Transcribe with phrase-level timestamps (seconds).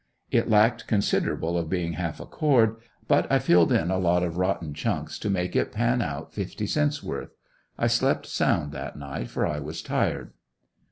[0.31, 4.37] It lacked considerable of being half a cord, but I filled in a lot of
[4.39, 7.35] rotten chunks to make it pan out fifty cents worth.
[7.77, 10.33] I slept sound that night for I was tired.